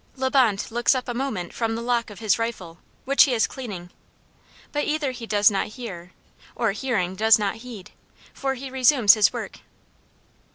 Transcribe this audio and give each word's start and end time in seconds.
La 0.15 0.31
Bonte 0.31 0.71
looks 0.71 0.95
up 0.95 1.07
a 1.07 1.13
moment 1.13 1.53
from 1.53 1.75
the 1.75 1.81
lock 1.83 2.09
of 2.09 2.17
his 2.17 2.39
rifle, 2.39 2.79
which 3.05 3.25
he 3.25 3.35
is 3.35 3.45
cleaning, 3.45 3.91
but 4.71 4.85
either 4.85 5.13
does 5.13 5.51
not 5.51 5.67
hear, 5.67 6.11
or, 6.55 6.71
hearing, 6.71 7.13
does 7.15 7.37
not 7.37 7.57
heed, 7.57 7.91
for 8.33 8.55
he 8.55 8.71
resumes 8.71 9.13
his 9.13 9.31
work. 9.31 9.59